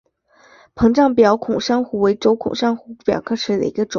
[0.73, 3.89] 膨胀表孔珊瑚为轴孔珊瑚科表孔珊瑚属下的一个种。